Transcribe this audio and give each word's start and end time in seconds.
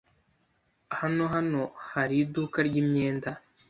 Hano 0.99 1.23
hano 1.33 1.61
hari 1.93 2.15
iduka 2.23 2.57
ryimyenda? 2.67 3.29